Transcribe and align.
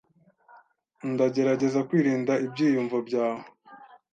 Ndagerageza 1.11 1.79
kwirinda 1.87 2.33
ibyiyumvo 2.45 2.97
byawe. 3.07 3.43